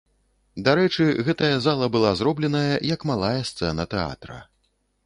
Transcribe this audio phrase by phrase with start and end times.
[0.67, 4.43] Дарэчы, гэтая зала была зробленая, як малая сцэна тэатра.